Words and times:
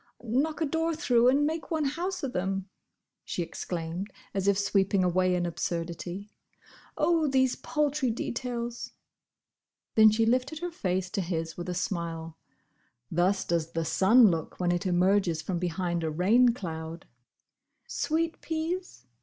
"Knock 0.23 0.61
a 0.61 0.65
door 0.65 0.95
through 0.95 1.27
and 1.29 1.45
make 1.45 1.69
one 1.69 1.85
house 1.85 2.23
of 2.23 2.33
them!" 2.33 2.67
she 3.23 3.43
exclaimed, 3.43 4.11
as 4.33 4.47
if 4.47 4.57
sweeping 4.57 5.03
away 5.03 5.35
an 5.35 5.45
absurdity. 5.45 6.31
"Oh, 6.97 7.27
these 7.27 7.55
paltry 7.55 8.09
details!" 8.09 8.93
Then 9.93 10.09
she 10.09 10.25
lifted 10.25 10.57
her 10.57 10.71
face 10.71 11.11
to 11.11 11.21
his 11.21 11.55
with 11.55 11.69
a 11.69 11.75
smile. 11.75 12.35
Thus 13.11 13.45
does 13.45 13.73
the 13.73 13.85
sun 13.85 14.31
look 14.31 14.59
when 14.59 14.71
it 14.71 14.87
emerges 14.87 15.43
from 15.43 15.59
behind 15.59 16.03
a 16.03 16.09
rain 16.09 16.49
cloud. 16.49 17.05
"Sweet 17.87 18.41
peas? 18.41 19.05